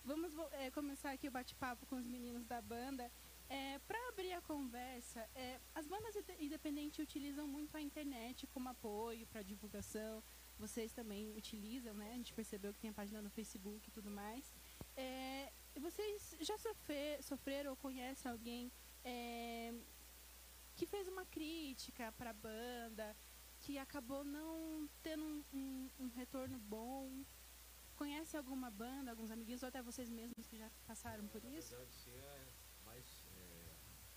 Vamos 0.04 0.34
é, 0.52 0.70
começar 0.72 1.12
aqui 1.12 1.28
o 1.28 1.32
bate-papo 1.32 1.86
com 1.86 1.96
os 1.96 2.06
meninos 2.06 2.46
da 2.46 2.62
banda. 2.62 3.10
É, 3.50 3.80
Para 3.80 3.98
abrir 4.10 4.32
a 4.34 4.42
conversa, 4.42 5.28
é, 5.34 5.60
as 5.74 5.88
bandas 5.88 6.16
independentes 6.40 7.00
utilizam 7.00 7.48
muito 7.48 7.76
a 7.76 7.82
internet 7.82 8.46
como 8.48 8.70
apoio 8.70 9.26
para 9.26 9.42
divulgação. 9.42 10.24
Vocês 10.60 10.94
também 10.94 11.36
utilizam, 11.36 11.94
né? 11.96 12.12
A 12.12 12.16
gente 12.16 12.34
percebeu 12.34 12.72
que 12.72 12.80
tem 12.80 12.92
a 12.92 12.94
página 12.94 13.22
no 13.22 13.30
Facebook 13.32 13.88
e 13.88 13.92
tudo 13.92 14.12
mais. 14.12 14.54
É, 14.96 15.52
vocês 15.80 16.36
já 16.42 16.58
sofrer, 16.60 17.24
sofreram 17.24 17.72
ou 17.72 17.78
conhecem 17.78 18.30
alguém 18.30 18.72
é, 19.04 19.74
que 20.76 20.86
fez 20.86 21.08
uma 21.08 21.26
crítica 21.26 22.12
para 22.12 22.30
a 22.30 22.34
banda, 22.34 23.16
que 23.62 23.80
acabou 23.80 24.24
não 24.24 24.88
tendo 25.02 25.24
um, 25.24 25.44
um, 25.54 25.90
um, 26.02 26.08
retorno 26.10 26.60
bom? 26.60 27.26
Conhece 27.96 28.38
alguma 28.38 28.70
banda, 28.70 29.10
alguns 29.10 29.32
amiguinhos, 29.32 29.64
ou 29.64 29.70
até 29.70 29.82
vocês 29.82 30.10
mesmos 30.10 30.48
que 30.48 30.58
já 30.58 30.70
passaram 30.86 31.28
por 31.28 31.44
isso? 31.46 31.70
Verdade, 31.70 31.96
sim, 31.96 32.12
é 32.12 32.69
mais 32.90 33.06
é, 33.38 33.76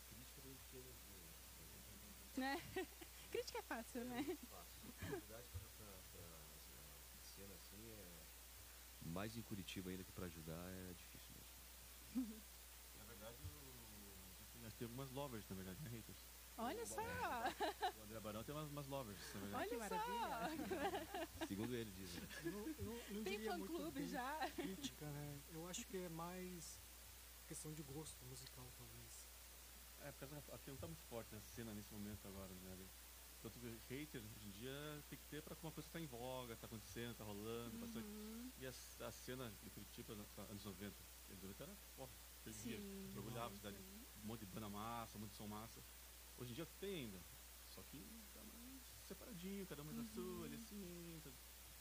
crítica 0.08 0.40
do 0.42 0.56
que. 0.64 2.40
Né? 2.40 2.56
crítica 3.30 3.58
é 3.58 3.62
fácil, 3.62 4.04
né? 4.04 4.20
É 4.20 4.46
fácil. 4.46 4.94
Na 5.02 5.08
verdade, 5.08 5.48
para 5.50 5.60
cena 7.20 7.54
assim, 7.54 7.90
é, 7.90 8.24
mais 9.02 9.36
em 9.36 9.42
Curitiba 9.42 9.90
ainda 9.90 10.04
que 10.04 10.12
para 10.12 10.26
ajudar 10.26 10.64
é 10.70 10.94
difícil 10.94 11.34
mesmo. 11.34 12.42
na 12.98 13.04
verdade, 13.04 13.36
o, 13.44 14.60
nós 14.60 14.74
temos 14.74 14.94
umas 14.94 15.10
lovers, 15.10 15.48
na 15.48 15.56
verdade, 15.56 15.82
né, 15.82 15.90
haters? 15.90 16.26
Olha 16.56 16.86
só! 16.86 17.02
O 17.98 18.02
André 18.02 18.20
Barão 18.20 18.44
tem 18.44 18.54
umas, 18.54 18.68
umas 18.68 18.86
lovers, 18.86 19.34
na 19.34 19.40
verdade. 19.40 19.74
Olha 19.74 19.88
só! 19.88 21.46
Segundo 21.46 21.74
ele, 21.74 21.90
dizem. 21.92 22.22
Não, 22.44 22.66
não, 22.84 22.98
não 23.10 23.24
Tem 23.24 23.38
fã-clube 23.38 24.06
já? 24.06 24.50
Crítica, 24.50 25.10
né? 25.10 25.40
Eu 25.50 25.66
acho 25.68 25.86
que 25.86 25.96
é 25.96 26.08
mais 26.08 26.80
questão 27.52 27.74
de 27.74 27.82
gosto 27.82 28.24
musical, 28.24 28.66
talvez. 28.78 29.28
É, 30.00 30.10
porque 30.10 30.24
a 30.24 30.70
não 30.70 30.78
tá 30.78 30.86
muito 30.86 31.02
forte 31.02 31.34
essa 31.34 31.46
cena 31.48 31.74
nesse 31.74 31.92
momento 31.92 32.26
agora, 32.26 32.48
né? 32.48 32.78
Tanto 33.42 33.60
que 33.60 33.94
haters 33.94 34.24
hoje 34.24 34.48
em 34.48 34.50
dia 34.52 35.04
tem 35.10 35.18
que 35.18 35.24
ter 35.26 35.42
para 35.42 35.54
uma 35.62 35.70
coisa 35.70 35.86
que 35.86 35.92
tá 35.92 36.00
em 36.00 36.06
voga, 36.06 36.56
tá 36.56 36.66
acontecendo, 36.66 37.14
tá 37.14 37.24
rolando, 37.24 37.74
Uhum. 37.74 37.80
bastante. 37.80 38.08
E 38.58 38.66
a, 38.66 38.70
a 39.06 39.12
cena 39.12 39.52
de 39.62 39.68
Curitiba, 39.68 40.14
nos 40.14 40.38
anos 40.38 40.64
90, 40.64 40.96
anos 41.28 41.42
90 41.42 41.62
era, 41.62 41.76
porra, 41.94 42.10
perdia, 42.42 42.78
Sim. 42.80 43.18
orgulhava 43.18 43.52
a 43.52 43.56
cidade, 43.56 43.76
um 44.22 44.26
monte 44.26 44.40
de 44.40 44.46
banda 44.46 44.70
massa, 44.70 45.18
um 45.18 45.20
monte 45.20 45.32
de 45.32 45.36
som 45.36 45.46
massa. 45.46 45.82
Hoje 46.38 46.52
em 46.52 46.54
dia 46.54 46.64
tem 46.80 47.04
ainda, 47.04 47.20
só 47.68 47.82
que 47.82 47.98
tá 48.32 48.42
mais 48.44 48.82
separadinho, 49.04 49.66
cada 49.66 49.82
um 49.82 49.84
mais 49.84 49.98
na 49.98 50.04
sua, 50.04 50.46
ali 50.46 50.56
assim, 50.56 51.20
tá- 51.22 51.30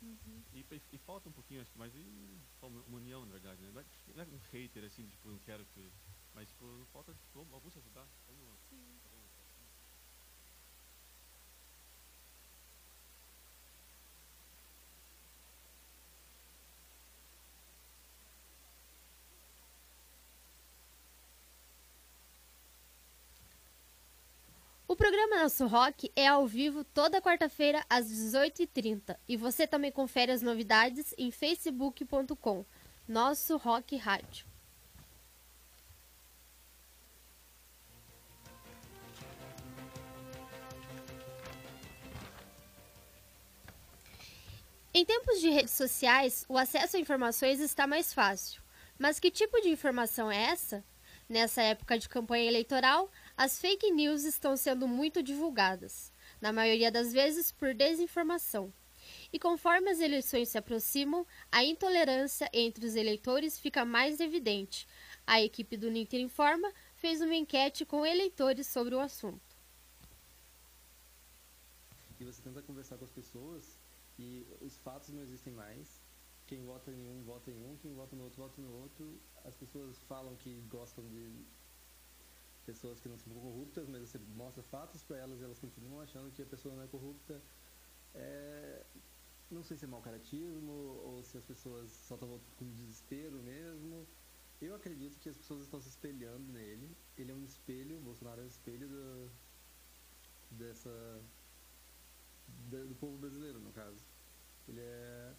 Uhum. 0.01 0.43
e, 0.53 0.65
e- 0.93 0.98
falta 0.98 1.29
um 1.29 1.31
pouquinho, 1.31 1.62
acho 1.62 1.72
que, 1.72 1.77
mas 1.77 1.93
e, 1.96 2.39
uma, 2.62 2.98
união, 2.98 3.25
na 3.25 3.31
verdade, 3.34 3.62
né? 3.62 3.72
Não 3.72 3.81
é, 3.81 3.86
não 4.15 4.24
é 4.24 4.27
um 4.27 4.39
hater, 4.51 4.84
assim, 4.84 5.08
tipo, 5.08 5.29
não 5.29 5.39
quero 5.39 5.65
que... 5.65 5.91
Mas, 6.34 6.50
tipo, 6.50 6.86
falta, 6.91 7.13
tipo, 7.13 7.39
alguns 7.53 7.75
ajudar. 7.77 8.08
Vamos- 8.27 8.61
O 24.92 24.96
programa 24.98 25.42
Nosso 25.42 25.68
Rock 25.68 26.12
é 26.18 26.28
ao 26.28 26.46
vivo 26.46 26.84
toda 26.84 27.22
quarta-feira 27.22 27.82
às 27.90 28.08
18h30 28.08 29.16
e 29.26 29.38
você 29.38 29.66
também 29.66 29.90
confere 29.90 30.34
as 30.34 30.42
novidades 30.42 31.16
em 31.18 31.32
facebook.com 31.32 32.66
Nosso 33.08 33.56
Rock 33.56 33.96
Rádio. 33.96 34.46
Em 44.94 45.06
tempos 45.06 45.40
de 45.40 45.52
redes 45.52 45.74
sociais, 45.74 46.44
o 46.50 46.58
acesso 46.58 46.98
a 46.98 47.00
informações 47.00 47.62
está 47.62 47.88
mais 47.88 48.14
fácil. 48.14 48.62
Mas 49.00 49.22
que 49.22 49.32
tipo 49.32 49.62
de 49.62 49.70
informação 49.70 50.30
é 50.30 50.48
essa? 50.48 50.84
Nessa 51.30 51.62
época 51.62 51.98
de 51.98 52.10
campanha 52.10 52.44
eleitoral, 52.44 53.10
as 53.44 53.58
fake 53.58 53.90
news 53.90 54.24
estão 54.24 54.56
sendo 54.56 54.88
muito 54.88 55.24
divulgadas, 55.24 56.14
na 56.40 56.54
maioria 56.54 56.92
das 56.92 57.12
vezes 57.12 57.52
por 57.52 57.74
desinformação. 57.74 58.72
E 59.34 59.40
conforme 59.40 59.90
as 59.90 60.00
eleições 60.00 60.50
se 60.50 60.60
aproximam, 60.60 61.26
a 61.52 61.64
intolerância 61.64 62.48
entre 62.54 62.86
os 62.86 62.96
eleitores 62.96 63.58
fica 63.58 63.84
mais 63.84 64.20
evidente. 64.20 64.88
A 65.26 65.42
equipe 65.42 65.76
do 65.76 65.90
Ninter 65.90 66.20
Informa 66.20 66.72
fez 66.94 67.20
uma 67.20 67.34
enquete 67.34 67.84
com 67.84 68.06
eleitores 68.06 68.68
sobre 68.68 68.94
o 68.94 69.00
assunto. 69.00 69.58
E 72.20 72.24
você 72.24 72.44
tenta 72.44 72.62
conversar 72.62 73.00
com 73.00 73.06
as 73.06 73.12
pessoas 73.12 73.80
e 74.20 74.46
os 74.62 74.78
fatos 74.78 75.10
não 75.10 75.24
existem 75.24 75.52
mais. 75.52 76.00
Quem 76.46 76.64
vota 76.64 76.92
em 76.92 77.08
um, 77.08 77.24
vota 77.24 77.50
em 77.50 77.60
um, 77.66 77.76
quem 77.78 77.92
vota 77.96 78.16
no 78.16 78.26
outro, 78.26 78.44
vota 78.44 78.62
no 78.62 78.72
outro. 78.72 79.20
As 79.44 79.56
pessoas 79.56 79.98
falam 80.04 80.36
que 80.36 80.62
gostam 80.70 81.04
de 81.10 81.44
pessoas 82.62 83.00
que 83.00 83.10
não 83.10 83.18
são 83.18 83.34
corruptas, 83.34 83.88
mas 83.88 84.10
você 84.10 84.20
mostra 84.36 84.63
fatos 84.63 85.03
para 85.03 85.18
elas 85.18 85.39
e 85.39 85.44
elas 85.44 85.60
continuam 85.60 86.01
achando 86.01 86.32
que 86.32 86.41
a 86.41 86.46
pessoa 86.46 86.75
não 86.75 86.84
é 86.84 86.88
corrupta. 86.88 87.41
É, 88.13 88.86
não 89.50 89.63
sei 89.63 89.77
se 89.77 89.86
é 89.86 89.88
mau 89.88 90.01
caratismo 90.01 90.72
ou 90.72 91.24
se 91.24 91.38
as 91.38 91.44
pessoas 91.44 91.91
só 91.91 92.15
estão 92.15 92.39
com 92.58 92.72
desespero 92.72 93.41
mesmo. 93.44 94.08
Eu 94.62 94.75
acredito 94.75 95.20
que 95.20 95.30
as 95.30 95.36
pessoas 95.36 95.63
estão 95.63 95.82
se 95.82 95.89
espelhando 95.89 96.51
nele. 96.51 96.96
Ele 97.18 97.32
é 97.32 97.36
um 97.36 97.44
espelho, 97.44 97.98
o 97.98 98.01
Bolsonaro 98.01 98.41
é 98.41 98.44
um 98.44 98.48
espelho 98.48 98.88
do, 98.88 99.32
dessa 100.51 101.22
do 102.70 102.96
povo 103.00 103.18
brasileiro, 103.18 103.60
no 103.60 103.72
caso. 103.72 104.03
Ele 104.68 104.80
é 104.80 105.34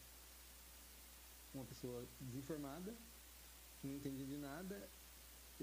uma 1.54 1.64
pessoa 1.64 2.06
desinformada, 2.20 2.96
que 3.80 3.86
não 3.86 3.94
entende 3.94 4.26
de 4.26 4.36
nada 4.36 4.90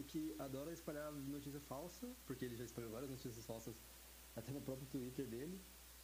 que 0.03 0.35
adora 0.39 0.71
espalhar 0.71 1.11
notícia 1.11 1.59
falsa, 1.61 2.07
porque 2.25 2.45
ele 2.45 2.55
já 2.55 2.63
espalhou 2.63 2.91
várias 2.91 3.09
notícias 3.09 3.45
falsas 3.45 3.75
até 4.35 4.51
no 4.51 4.61
próprio 4.61 4.87
Twitter 4.87 5.25
dele. 5.27 5.59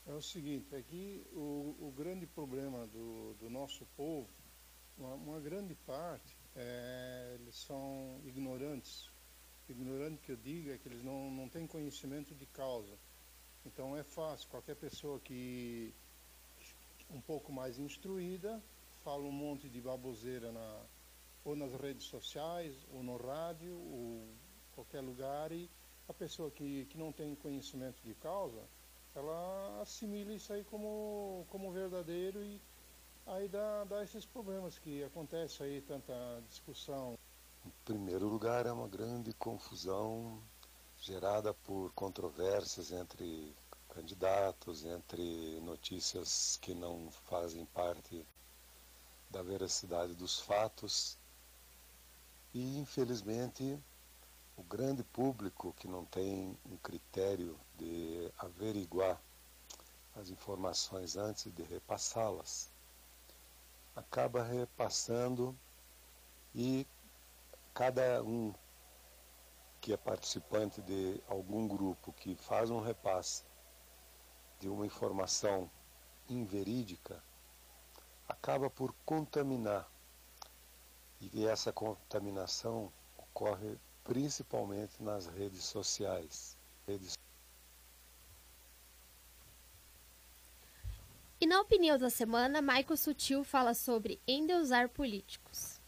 É 0.05 0.13
o 0.13 0.21
seguinte, 0.21 0.73
é 0.75 0.81
que 0.81 1.25
o, 1.33 1.75
o 1.79 1.93
grande 1.95 2.27
problema 2.27 2.85
do, 2.87 3.33
do 3.35 3.49
nosso 3.49 3.85
povo, 3.97 4.29
uma, 4.97 5.15
uma 5.15 5.39
grande 5.39 5.73
parte, 5.73 6.37
é, 6.55 7.37
eles 7.39 7.55
são 7.55 8.21
ignorantes. 8.23 9.09
Ignorante 9.67 10.21
que 10.21 10.31
eu 10.31 10.37
digo 10.37 10.69
é 10.69 10.77
que 10.77 10.87
eles 10.87 11.03
não, 11.03 11.31
não 11.31 11.49
têm 11.49 11.65
conhecimento 11.65 12.35
de 12.35 12.45
causa. 12.45 12.95
Então 13.65 13.97
é 13.97 14.03
fácil, 14.03 14.47
qualquer 14.49 14.75
pessoa 14.75 15.19
que 15.19 15.91
um 17.09 17.19
pouco 17.19 17.51
mais 17.51 17.79
instruída 17.79 18.61
fala 19.03 19.23
um 19.23 19.31
monte 19.31 19.67
de 19.69 19.81
baboseira 19.81 20.51
na, 20.51 20.85
ou 21.45 21.55
nas 21.55 21.71
redes 21.73 22.07
sociais, 22.07 22.75
ou 22.91 23.03
no 23.03 23.15
rádio, 23.15 23.77
ou 23.77 24.27
qualquer 24.73 25.01
lugar, 25.01 25.51
e 25.51 25.69
a 26.09 26.13
pessoa 26.13 26.51
que, 26.51 26.85
que 26.85 26.97
não 26.97 27.11
tem 27.11 27.35
conhecimento 27.35 28.01
de 28.03 28.15
causa, 28.15 28.61
ela 29.15 29.79
assimila 29.81 30.33
isso 30.33 30.51
aí 30.51 30.63
como, 30.65 31.45
como 31.49 31.71
verdadeiro 31.71 32.43
e 32.43 32.59
aí 33.27 33.47
dá, 33.47 33.85
dá 33.85 34.03
esses 34.03 34.25
problemas 34.25 34.77
que 34.77 35.03
acontecem 35.03 35.67
aí, 35.67 35.81
tanta 35.81 36.13
discussão. 36.49 37.17
Em 37.65 37.71
primeiro 37.85 38.27
lugar, 38.27 38.65
é 38.65 38.71
uma 38.71 38.87
grande 38.87 39.31
confusão 39.33 40.41
gerada 40.99 41.53
por 41.53 41.91
controvérsias 41.93 42.91
entre 42.91 43.55
candidatos, 43.89 44.83
entre 44.83 45.59
notícias 45.61 46.57
que 46.61 46.73
não 46.73 47.09
fazem 47.29 47.65
parte 47.67 48.25
da 49.29 49.41
veracidade 49.41 50.13
dos 50.13 50.39
fatos. 50.39 51.17
E, 52.55 52.79
infelizmente, 52.79 53.77
o 54.55 54.63
grande 54.63 55.03
público 55.03 55.73
que 55.73 55.89
não 55.89 56.05
tem 56.05 56.57
um 56.65 56.77
critério 56.77 57.59
de 57.77 58.31
averiguar 58.37 59.21
as 60.15 60.29
informações 60.29 61.17
antes 61.17 61.53
de 61.53 61.63
repassá-las, 61.63 62.71
acaba 63.93 64.41
repassando 64.41 65.53
E 66.57 66.87
cada 67.73 68.23
um 68.23 68.53
que 69.81 69.91
é 69.91 69.97
participante 69.97 70.81
de 70.81 71.21
algum 71.27 71.67
grupo 71.67 72.13
que 72.13 72.33
faz 72.37 72.71
um 72.71 72.79
repasse 72.79 73.43
de 74.61 74.69
uma 74.69 74.85
informação 74.85 75.69
inverídica, 76.29 77.21
acaba 78.29 78.69
por 78.69 78.95
contaminar. 79.05 79.94
E 81.33 81.45
essa 81.45 81.71
contaminação 81.71 82.91
ocorre 83.17 83.77
principalmente 84.03 85.01
nas 85.01 85.27
redes 85.27 85.63
sociais. 85.63 86.57
Redes... 86.87 87.17
E 91.39 91.45
na 91.45 91.59
opinião 91.59 91.97
da 91.97 92.09
semana, 92.09 92.61
Michael 92.61 92.97
Sutil 92.97 93.43
fala 93.43 93.73
sobre 93.73 94.19
endeusar 94.27 94.89
políticos. 94.89 95.79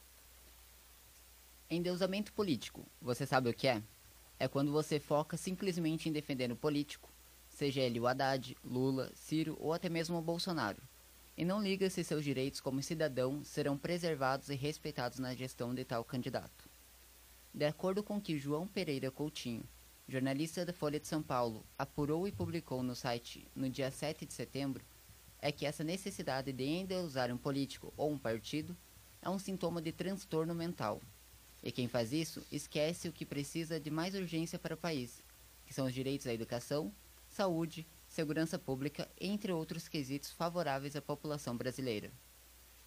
Endeusamento 1.70 2.32
político, 2.34 2.86
você 3.02 3.26
sabe 3.26 3.50
o 3.50 3.54
que 3.54 3.68
é? 3.68 3.82
É 4.40 4.48
quando 4.48 4.72
você 4.72 5.00
foca 5.00 5.36
simplesmente 5.36 6.08
em 6.08 6.12
defender 6.12 6.52
o 6.52 6.56
político, 6.56 7.10
seja 7.50 7.82
ele 7.82 8.00
o 8.00 8.08
Haddad, 8.08 8.56
Lula, 8.64 9.12
Ciro 9.16 9.58
ou 9.60 9.74
até 9.74 9.90
mesmo 9.90 10.18
o 10.18 10.22
Bolsonaro, 10.22 10.82
e 11.38 11.46
não 11.46 11.62
liga 11.62 11.88
se 11.90 12.04
seus 12.04 12.24
direitos 12.24 12.60
como 12.60 12.82
cidadão 12.82 13.44
serão 13.44 13.78
preservados 13.78 14.50
e 14.50 14.56
respeitados 14.56 15.20
na 15.20 15.36
gestão 15.36 15.74
de 15.74 15.86
tal 15.86 16.04
candidato. 16.04 16.68
De 17.54 17.66
acordo 17.66 18.02
com 18.02 18.20
que 18.20 18.40
João 18.40 18.68
Pereira 18.68 19.12
Coutinho, 19.12 19.64
jornalista 20.08 20.66
da 20.66 20.74
Folha 20.74 21.00
de 21.00 21.08
São 21.08 21.22
Paulo, 21.22 21.64
apurou 21.78 22.28
e 22.28 22.32
publicou 22.32 22.82
no 22.82 22.96
site 22.96 23.48
no 23.56 23.70
dia 23.70 23.92
7 23.92 24.26
de 24.26 24.34
setembro, 24.34 24.84
é 25.40 25.52
que 25.52 25.66
essa 25.66 25.84
necessidade 25.84 26.52
de 26.52 26.64
endeusar 26.64 27.32
um 27.32 27.38
político 27.38 27.94
ou 27.96 28.12
um 28.12 28.18
partido 28.18 28.76
é 29.22 29.30
um 29.30 29.38
sintoma 29.38 29.80
de 29.80 29.92
transtorno 29.92 30.56
mental. 30.56 31.00
E 31.62 31.72
quem 31.72 31.88
faz 31.88 32.14
isso 32.14 32.44
esquece 32.52 33.08
o 33.08 33.14
que 33.14 33.26
precisa 33.26 33.80
de 33.80 33.92
mais 33.92 34.16
urgência 34.16 34.58
para 34.58 34.74
o 34.74 34.78
país, 34.78 35.22
que 35.66 35.74
são 35.74 35.86
os 35.86 35.94
direitos 35.94 36.26
à 36.26 36.34
educação, 36.34 36.92
saúde, 37.30 37.86
segurança 38.18 38.58
pública, 38.58 39.08
entre 39.22 39.52
outros 39.52 39.88
quesitos 39.88 40.32
favoráveis 40.32 40.96
à 40.96 41.02
população 41.04 41.56
brasileira. 41.56 42.12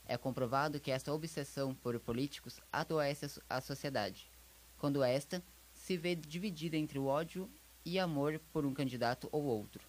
É 0.04 0.18
comprovado 0.18 0.80
que 0.80 0.90
esta 0.90 1.14
obsessão 1.14 1.72
por 1.72 2.00
políticos 2.00 2.58
adoece 2.72 3.40
a 3.48 3.60
sociedade, 3.60 4.28
quando 4.76 5.04
esta 5.04 5.40
se 5.72 5.96
vê 5.96 6.16
dividida 6.16 6.76
entre 6.76 6.98
o 6.98 7.06
ódio 7.06 7.48
e 7.84 7.96
amor 7.96 8.40
por 8.52 8.66
um 8.66 8.74
candidato 8.74 9.28
ou 9.30 9.44
outro. 9.44 9.86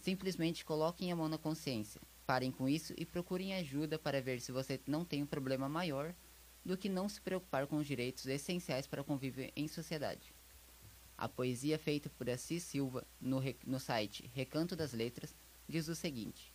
Simplesmente 0.00 0.64
coloquem 0.64 1.12
a 1.12 1.16
mão 1.16 1.28
na 1.28 1.36
consciência, 1.36 2.00
parem 2.26 2.50
com 2.50 2.66
isso 2.66 2.94
e 2.96 3.04
procurem 3.04 3.56
ajuda 3.56 3.98
para 3.98 4.22
ver 4.22 4.40
se 4.40 4.50
você 4.50 4.80
não 4.86 5.04
tem 5.04 5.22
um 5.22 5.26
problema 5.26 5.68
maior 5.68 6.14
do 6.64 6.78
que 6.78 6.88
não 6.88 7.10
se 7.10 7.20
preocupar 7.20 7.66
com 7.66 7.76
os 7.76 7.86
direitos 7.86 8.24
essenciais 8.24 8.86
para 8.86 9.04
conviver 9.04 9.52
em 9.54 9.68
sociedade. 9.68 10.32
A 11.20 11.28
poesia 11.28 11.80
feita 11.80 12.08
por 12.08 12.30
Assis 12.30 12.62
Silva 12.62 13.04
no, 13.20 13.40
no 13.66 13.80
site 13.80 14.30
Recanto 14.32 14.76
das 14.76 14.92
Letras 14.92 15.34
diz 15.68 15.88
o 15.88 15.94
seguinte: 15.96 16.54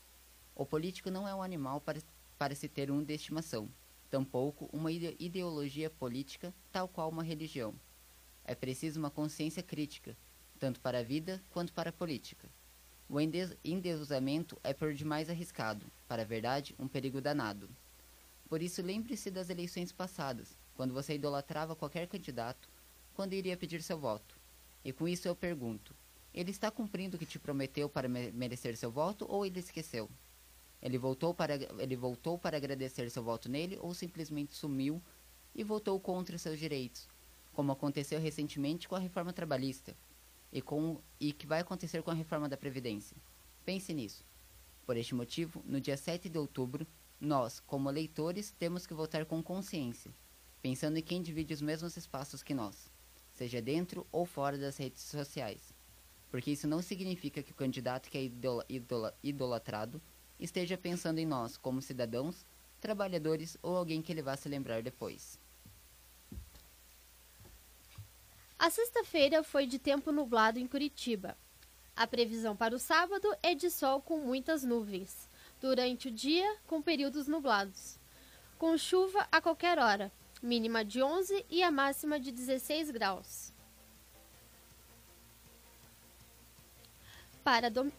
O 0.55 0.65
político 0.65 1.11
não 1.11 1.27
é 1.27 1.35
um 1.35 1.43
animal 1.43 1.81
para, 1.81 2.01
para 2.37 2.55
se 2.55 2.69
ter 2.69 2.89
um 2.89 3.03
de 3.03 3.13
estimação, 3.13 3.69
tampouco 4.09 4.69
uma 4.71 4.89
ideologia 4.89 5.89
política 5.89 6.53
tal 6.71 6.87
qual 6.87 7.09
uma 7.09 7.23
religião. 7.23 7.75
É 8.45 8.55
preciso 8.55 9.01
uma 9.01 9.11
consciência 9.11 9.61
crítica, 9.61 10.15
tanto 10.57 10.79
para 10.79 10.99
a 10.99 11.03
vida 11.03 11.43
quanto 11.49 11.73
para 11.73 11.89
a 11.89 11.93
política. 11.93 12.49
O 13.09 13.19
endeusamento 13.19 14.57
é 14.63 14.73
por 14.73 14.93
demais 14.93 15.29
arriscado, 15.29 15.85
para 16.07 16.21
a 16.21 16.25
verdade, 16.25 16.73
um 16.79 16.87
perigo 16.87 17.19
danado. 17.19 17.69
Por 18.47 18.61
isso, 18.61 18.81
lembre-se 18.81 19.29
das 19.29 19.49
eleições 19.49 19.91
passadas, 19.91 20.57
quando 20.73 20.93
você 20.93 21.15
idolatrava 21.15 21.75
qualquer 21.75 22.07
candidato, 22.07 22.69
quando 23.13 23.33
iria 23.33 23.57
pedir 23.57 23.83
seu 23.83 23.99
voto. 23.99 24.41
E 24.83 24.91
com 24.91 25.07
isso 25.07 25.27
eu 25.27 25.35
pergunto: 25.35 25.95
ele 26.33 26.51
está 26.51 26.71
cumprindo 26.71 27.15
o 27.15 27.19
que 27.19 27.25
te 27.25 27.39
prometeu 27.39 27.87
para 27.87 28.09
merecer 28.09 28.75
seu 28.75 28.91
voto 28.91 29.25
ou 29.29 29.45
ele 29.45 29.59
esqueceu? 29.59 30.09
Ele 30.81 30.97
voltou 30.97 31.33
para 31.33 31.55
ele 31.55 31.95
voltou 31.95 32.37
para 32.37 32.57
agradecer 32.57 33.09
seu 33.09 33.23
voto 33.23 33.47
nele 33.47 33.77
ou 33.79 33.93
simplesmente 33.93 34.55
sumiu 34.55 35.01
e 35.55 35.63
votou 35.63 35.99
contra 35.99 36.37
seus 36.37 36.59
direitos, 36.59 37.07
como 37.53 37.71
aconteceu 37.71 38.19
recentemente 38.19 38.87
com 38.87 38.95
a 38.95 38.99
reforma 38.99 39.31
trabalhista 39.31 39.95
e 40.51 40.61
com 40.61 40.99
e 41.19 41.31
que 41.31 41.47
vai 41.47 41.61
acontecer 41.61 42.01
com 42.01 42.11
a 42.11 42.15
reforma 42.15 42.49
da 42.49 42.57
previdência. 42.57 43.15
Pense 43.63 43.93
nisso. 43.93 44.25
Por 44.85 44.97
este 44.97 45.15
motivo, 45.15 45.63
no 45.65 45.79
dia 45.79 45.95
7 45.95 46.27
de 46.27 46.37
outubro, 46.37 46.85
nós, 47.21 47.61
como 47.61 47.89
eleitores, 47.89 48.51
temos 48.51 48.85
que 48.85 48.93
votar 48.93 49.25
com 49.25 49.41
consciência, 49.41 50.11
pensando 50.61 50.97
em 50.97 51.01
quem 51.01 51.21
divide 51.21 51.53
os 51.53 51.61
mesmos 51.61 51.95
espaços 51.95 52.43
que 52.43 52.53
nós 52.53 52.91
seja 53.33 53.61
dentro 53.61 54.05
ou 54.11 54.25
fora 54.25 54.57
das 54.57 54.77
redes 54.77 55.01
sociais. 55.01 55.73
Porque 56.29 56.51
isso 56.51 56.67
não 56.67 56.81
significa 56.81 57.43
que 57.43 57.51
o 57.51 57.55
candidato 57.55 58.09
que 58.09 58.17
é 58.17 58.23
idola, 58.23 58.65
idola, 58.69 59.13
idolatrado 59.21 60.01
esteja 60.39 60.77
pensando 60.77 61.19
em 61.19 61.25
nós 61.25 61.57
como 61.57 61.81
cidadãos, 61.81 62.45
trabalhadores 62.81 63.57
ou 63.61 63.75
alguém 63.75 64.01
que 64.01 64.11
ele 64.11 64.21
vá 64.21 64.35
se 64.35 64.49
lembrar 64.49 64.81
depois. 64.81 65.39
A 68.57 68.69
sexta-feira 68.69 69.43
foi 69.43 69.67
de 69.67 69.77
tempo 69.77 70.11
nublado 70.11 70.57
em 70.57 70.67
Curitiba. 70.67 71.37
A 71.95 72.07
previsão 72.07 72.55
para 72.55 72.75
o 72.75 72.79
sábado 72.79 73.27
é 73.43 73.53
de 73.53 73.69
sol 73.69 74.01
com 74.01 74.17
muitas 74.17 74.63
nuvens, 74.63 75.29
durante 75.61 76.07
o 76.07 76.11
dia 76.11 76.57
com 76.65 76.81
períodos 76.81 77.27
nublados, 77.27 77.99
com 78.57 78.77
chuva 78.77 79.27
a 79.31 79.39
qualquer 79.39 79.77
hora, 79.77 80.11
mínima 80.43 80.83
de 80.83 81.01
11 81.01 81.45
e 81.49 81.63
a 81.63 81.71
máxima 81.71 82.19
de 82.19 82.31
16 82.31 82.91
graus. 82.91 83.53
Para, 87.43 87.69
dom... 87.69 87.89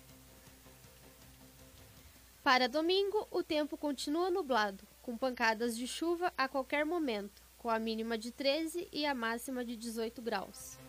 Para 2.43 2.69
domingo, 2.69 3.27
o 3.31 3.43
tempo 3.43 3.79
continua 3.79 4.31
nublado, 4.31 4.87
com 5.01 5.17
pancadas 5.17 5.75
de 5.75 5.89
chuva 5.89 6.33
a 6.37 6.47
qualquer 6.47 6.85
momento, 6.85 7.43
com 7.57 7.71
a 7.71 7.79
mínima 7.79 8.19
de 8.19 8.31
13 8.31 8.89
e 8.93 9.07
a 9.07 9.15
máxima 9.15 9.65
de 9.65 9.75
18 9.77 10.21
graus. 10.21 10.84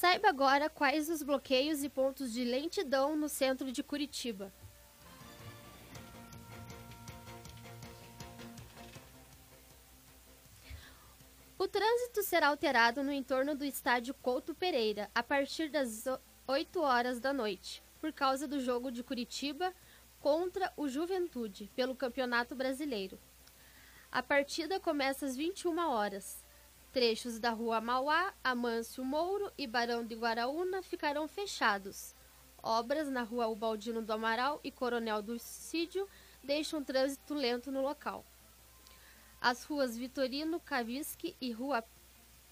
Saiba 0.00 0.30
agora 0.30 0.70
quais 0.70 1.10
os 1.10 1.22
bloqueios 1.22 1.84
e 1.84 1.88
pontos 1.90 2.32
de 2.32 2.42
lentidão 2.42 3.14
no 3.14 3.28
centro 3.28 3.70
de 3.70 3.82
Curitiba. 3.82 4.50
O 11.58 11.68
trânsito 11.68 12.22
será 12.22 12.48
alterado 12.48 13.02
no 13.02 13.12
entorno 13.12 13.54
do 13.54 13.62
estádio 13.62 14.14
Couto 14.14 14.54
Pereira 14.54 15.10
a 15.14 15.22
partir 15.22 15.68
das 15.68 16.06
8 16.46 16.80
horas 16.80 17.20
da 17.20 17.34
noite, 17.34 17.82
por 18.00 18.10
causa 18.10 18.48
do 18.48 18.58
jogo 18.58 18.90
de 18.90 19.04
Curitiba 19.04 19.70
contra 20.18 20.72
o 20.78 20.88
Juventude 20.88 21.70
pelo 21.76 21.94
Campeonato 21.94 22.54
Brasileiro. 22.54 23.18
A 24.10 24.22
partida 24.22 24.80
começa 24.80 25.26
às 25.26 25.36
21 25.36 25.78
horas. 25.78 26.42
Trechos 26.92 27.38
da 27.38 27.50
rua 27.50 27.80
Mauá, 27.80 28.34
Amâncio 28.42 29.04
Mouro 29.04 29.52
e 29.56 29.64
Barão 29.64 30.04
de 30.04 30.16
Guaraúna 30.16 30.82
ficarão 30.82 31.28
fechados. 31.28 32.16
Obras 32.60 33.08
na 33.08 33.22
rua 33.22 33.46
Ubaldino 33.46 34.02
do 34.02 34.12
Amaral 34.12 34.58
e 34.64 34.72
Coronel 34.72 35.22
do 35.22 35.38
Cídio 35.38 36.08
deixam 36.42 36.82
trânsito 36.82 37.32
lento 37.32 37.70
no 37.70 37.80
local. 37.80 38.24
As 39.40 39.62
ruas 39.62 39.96
Vitorino 39.96 40.58
Kaviski 40.58 41.36
e 41.40 41.52
Rua 41.52 41.84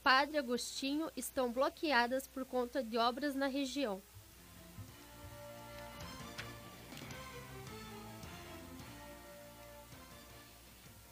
Padre 0.05 0.39
Agostinho 0.39 1.11
estão 1.17 1.53
bloqueadas 1.53 2.29
por 2.29 2.45
conta 2.45 2.81
de 2.81 2.97
obras 2.97 3.35
na 3.35 3.49
região. 3.49 4.01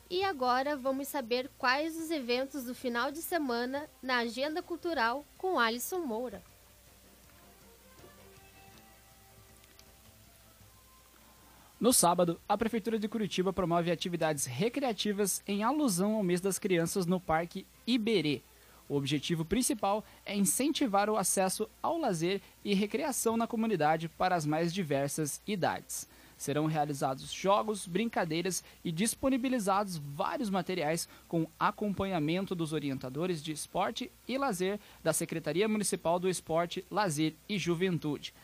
E 0.09 0.23
agora 0.23 0.77
vamos 0.77 1.09
saber 1.09 1.51
quais 1.59 1.97
os 1.97 2.13
eventos 2.13 2.65
do 2.65 2.75
final 2.75 3.11
de 3.11 3.21
semana 3.21 3.91
na 4.01 4.19
agenda 4.19 4.63
cultural 4.63 5.25
com 5.37 5.59
Alisson 5.59 5.99
Moura. 5.99 6.41
No 11.79 11.93
sábado, 11.93 12.41
a 12.49 12.57
Prefeitura 12.57 12.99
de 12.99 13.09
Curitiba 13.09 13.53
promove 13.53 13.91
atividades 13.91 14.47
recreativas 14.47 15.43
em 15.47 15.65
alusão 15.65 16.15
ao 16.15 16.23
mês 16.23 16.41
das 16.41 16.59
crianças 16.59 17.05
no 17.05 17.21
Parque 17.21 17.67
Iberê. 17.85 18.43
O 18.89 18.95
objetivo 18.95 19.45
principal 19.45 20.05
é 20.25 20.37
incentivar 20.37 21.11
o 21.11 21.17
acesso 21.17 21.69
ao 21.83 21.99
lazer 21.99 22.41
e 22.65 22.75
recreação 22.75 23.37
na 23.37 23.47
comunidade 23.47 24.09
para 24.09 24.37
as 24.37 24.47
mais 24.47 24.73
diversas 24.73 25.43
idades. 25.47 26.09
Serão 26.37 26.67
realizados 26.67 27.33
jogos, 27.33 27.87
brincadeiras 27.87 28.63
e 28.85 28.93
disponibilizados 28.93 29.97
vários 29.97 30.51
materiais 30.51 31.09
com 31.27 31.47
acompanhamento 31.59 32.55
dos 32.55 32.73
orientadores 32.73 33.43
de 33.43 33.53
esporte 33.53 34.11
e 34.29 34.37
lazer 34.37 34.79
da 35.03 35.13
Secretaria 35.13 35.69
Municipal 35.69 36.19
do 36.19 36.29
Esporte, 36.29 36.85
Lazer 36.91 37.35
e 37.49 37.59
Juventude. 37.59 38.35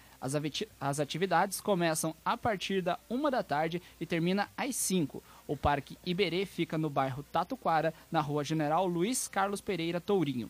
As, 0.80 1.00
atividades 1.00 1.60
começam 1.60 2.14
a 2.24 2.36
partir 2.36 2.80
da 2.80 2.96
uma 3.10 3.28
da 3.28 3.42
tarde 3.42 3.82
e 4.00 4.06
termina 4.06 4.48
às 4.56 4.76
5. 4.76 5.20
O 5.48 5.56
Parque 5.56 5.98
Iberê 6.06 6.46
fica 6.46 6.78
no 6.78 6.88
bairro 6.88 7.24
Tatuquara, 7.24 7.92
na 8.08 8.20
rua 8.20 8.44
General 8.44 8.86
Luiz 8.86 9.26
Carlos 9.26 9.60
Pereira 9.60 10.00
Tourinho. 10.00 10.48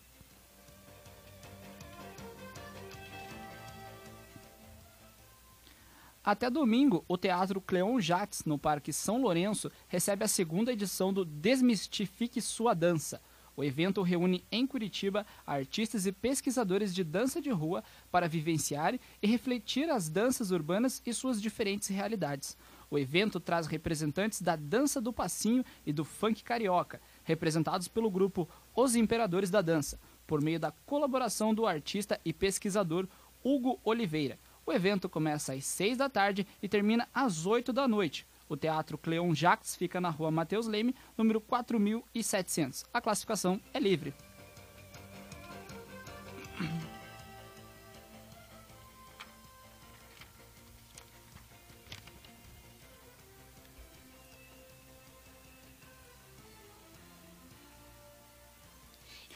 Até 6.24 6.48
domingo, 6.48 7.04
o 7.08 7.18
Teatro 7.18 7.60
Cleon 7.60 7.98
Jacques, 7.98 8.44
no 8.44 8.56
Parque 8.56 8.92
São 8.92 9.20
Lourenço, 9.20 9.72
recebe 9.88 10.24
a 10.24 10.28
segunda 10.28 10.72
edição 10.72 11.12
do 11.12 11.24
Desmistifique 11.24 12.40
Sua 12.40 12.74
Dança. 12.74 13.20
O 13.56 13.64
evento 13.64 14.02
reúne 14.02 14.44
em 14.50 14.64
Curitiba 14.64 15.26
artistas 15.44 16.06
e 16.06 16.12
pesquisadores 16.12 16.94
de 16.94 17.02
dança 17.02 17.42
de 17.42 17.50
rua 17.50 17.82
para 18.08 18.28
vivenciar 18.28 18.94
e 19.20 19.26
refletir 19.26 19.90
as 19.90 20.08
danças 20.08 20.52
urbanas 20.52 21.02
e 21.04 21.12
suas 21.12 21.42
diferentes 21.42 21.88
realidades. 21.88 22.56
O 22.88 22.96
evento 22.96 23.40
traz 23.40 23.66
representantes 23.66 24.40
da 24.40 24.54
dança 24.54 25.00
do 25.00 25.12
passinho 25.12 25.64
e 25.84 25.92
do 25.92 26.04
funk 26.04 26.44
carioca, 26.44 27.00
representados 27.24 27.88
pelo 27.88 28.08
grupo 28.08 28.48
Os 28.76 28.94
Imperadores 28.94 29.50
da 29.50 29.60
Dança, 29.60 29.98
por 30.24 30.40
meio 30.40 30.60
da 30.60 30.70
colaboração 30.70 31.52
do 31.52 31.66
artista 31.66 32.20
e 32.24 32.32
pesquisador 32.32 33.08
Hugo 33.42 33.80
Oliveira. 33.84 34.38
O 34.64 34.72
evento 34.72 35.08
começa 35.08 35.52
às 35.54 35.64
6 35.64 35.98
da 35.98 36.08
tarde 36.08 36.46
e 36.62 36.68
termina 36.68 37.08
às 37.12 37.46
8 37.46 37.72
da 37.72 37.88
noite. 37.88 38.26
O 38.48 38.56
Teatro 38.56 38.96
Cleon 38.96 39.34
Jacques 39.34 39.74
fica 39.74 40.00
na 40.00 40.10
rua 40.10 40.30
Mateus 40.30 40.66
Leme, 40.66 40.94
número 41.16 41.40
4700. 41.40 42.84
A 42.92 43.00
classificação 43.00 43.60
é 43.74 43.80
livre. 43.80 44.14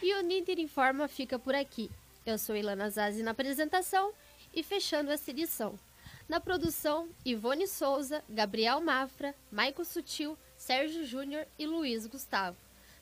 E 0.02 0.14
o 0.14 0.22
Ninter 0.22 0.60
Informa 0.60 1.08
fica 1.08 1.36
por 1.36 1.54
aqui. 1.54 1.90
Eu 2.24 2.38
sou 2.38 2.54
Ilana 2.54 2.88
Zazi 2.90 3.22
na 3.22 3.32
apresentação 3.32 4.12
e 4.56 4.62
fechando 4.62 5.10
essa 5.10 5.30
edição. 5.30 5.78
Na 6.26 6.40
produção, 6.40 7.08
Ivone 7.24 7.68
Souza, 7.68 8.24
Gabriel 8.28 8.80
Mafra, 8.80 9.34
Maico 9.52 9.84
Sutil, 9.84 10.36
Sérgio 10.56 11.04
Júnior 11.04 11.46
e 11.58 11.66
Luiz 11.66 12.06
Gustavo. 12.06 12.56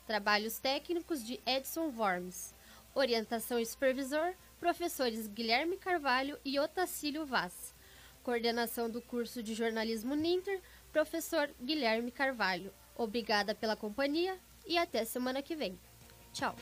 Trabalhos 0.07 0.59
técnicos 0.59 1.25
de 1.25 1.40
Edson 1.47 1.90
Worms. 1.97 2.53
Orientação 2.95 3.59
e 3.59 3.64
supervisor, 3.64 4.35
professores 4.61 5.27
Guilherme 5.29 5.77
Carvalho 5.77 6.38
e 6.45 6.59
Otacílio 6.59 7.25
Vaz. 7.25 7.75
Coordenação 8.23 8.90
do 8.90 9.01
curso 9.01 9.43
de 9.43 9.55
jornalismo 9.55 10.14
Ninter, 10.14 10.61
professor 10.93 11.51
Guilherme 11.62 12.11
Carvalho. 12.11 12.75
Obrigada 12.97 13.55
pela 13.55 13.77
companhia 13.77 14.38
e 14.67 14.77
até 14.77 15.05
semana 15.05 15.43
que 15.43 15.57
vem. 15.57 15.79
Tchau! 16.33 16.55